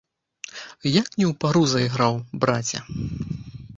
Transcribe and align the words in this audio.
Як 1.01 1.07
не 1.19 1.25
ў 1.27 1.31
пару 1.45 1.61
зайграў, 1.75 2.13
браце. 2.45 2.79